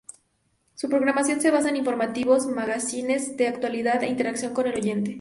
[0.73, 5.09] Su programación se basa en informativos, magacines de actualidad e interacción con el oyente.